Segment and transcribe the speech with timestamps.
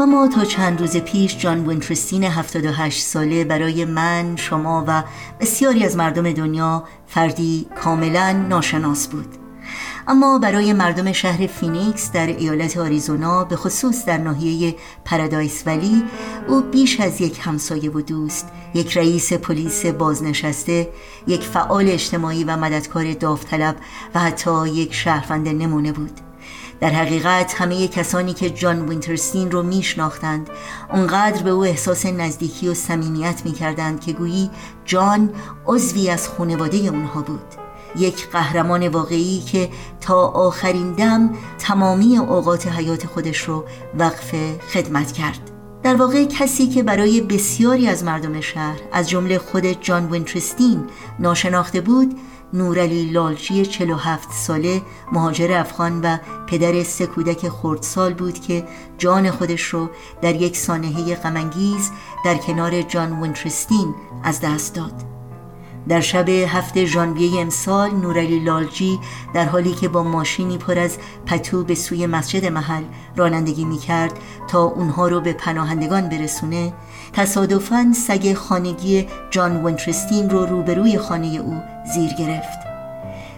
[0.00, 5.04] و ما تا چند روز پیش جان وینترستین 78 ساله برای من، شما و
[5.40, 9.26] بسیاری از مردم دنیا فردی کاملا ناشناس بود.
[10.08, 14.74] اما برای مردم شهر فینیکس در ایالت آریزونا به خصوص در ناحیه
[15.04, 16.02] پرادایس ولی
[16.48, 20.88] او بیش از یک همسایه و دوست یک رئیس پلیس بازنشسته
[21.26, 23.76] یک فعال اجتماعی و مددکار داوطلب
[24.14, 26.27] و حتی یک شهروند نمونه بود.
[26.80, 30.50] در حقیقت همه کسانی که جان وینترستین رو میشناختند
[30.92, 34.50] اونقدر به او احساس نزدیکی و صمیمیت می‌کردند که گویی
[34.84, 35.30] جان
[35.66, 37.54] عضوی از خانواده اونها بود.
[37.96, 43.64] یک قهرمان واقعی که تا آخرین دم تمامی اوقات حیات خودش رو
[43.98, 44.34] وقف
[44.72, 45.57] خدمت کرد.
[45.82, 50.84] در واقع کسی که برای بسیاری از مردم شهر از جمله خود جان وینترستین
[51.18, 52.18] ناشناخته بود
[52.52, 58.64] نورعلی لالچی 47 ساله مهاجر افغان و پدر سه کودک خردسال بود که
[58.98, 59.90] جان خودش رو
[60.22, 61.90] در یک سانحه غمانگیز
[62.24, 65.17] در کنار جان وینترستین از دست داد.
[65.88, 68.98] در شب هفته ژانویه امسال نورعلی لالجی
[69.34, 72.82] در حالی که با ماشینی پر از پتو به سوی مسجد محل
[73.16, 74.12] رانندگی می کرد
[74.48, 76.72] تا اونها رو به پناهندگان برسونه
[77.12, 81.60] تصادفاً سگ خانگی جان ونترستین رو روبروی خانه او
[81.94, 82.67] زیر گرفت.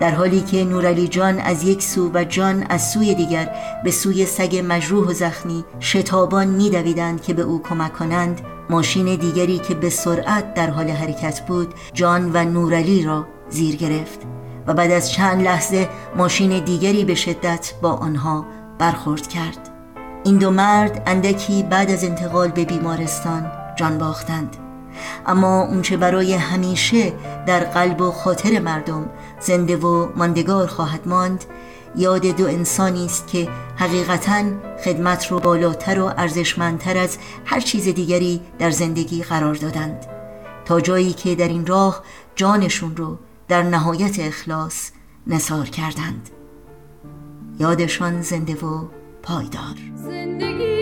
[0.00, 4.26] در حالی که نورعلی جان از یک سو و جان از سوی دیگر به سوی
[4.26, 8.40] سگ مجروح و زخمی شتابان میدویدند که به او کمک کنند
[8.70, 14.20] ماشین دیگری که به سرعت در حال حرکت بود جان و نورعلی را زیر گرفت
[14.66, 18.46] و بعد از چند لحظه ماشین دیگری به شدت با آنها
[18.78, 19.68] برخورد کرد.
[20.24, 24.56] این دو مرد اندکی بعد از انتقال به بیمارستان جان باختند.
[25.26, 27.12] اما اونچه برای همیشه
[27.46, 31.44] در قلب و خاطر مردم زنده و ماندگار خواهد ماند
[31.96, 34.42] یاد دو انسانی است که حقیقتا
[34.84, 40.06] خدمت رو بالاتر و ارزشمندتر از هر چیز دیگری در زندگی قرار دادند.
[40.64, 42.02] تا جایی که در این راه
[42.36, 44.90] جانشون رو در نهایت اخلاص
[45.26, 46.30] نثار کردند.
[47.60, 48.84] یادشان زنده و
[49.22, 49.76] پایدار.
[49.96, 50.81] زندگی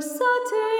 [0.00, 0.79] در این فرصت